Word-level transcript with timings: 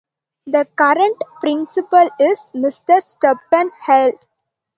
The 0.47 0.65
current 0.75 1.21
principal 1.41 2.09
is 2.19 2.49
Mr. 2.55 2.99
Stephen 3.03 3.69
Hale. 3.85 4.17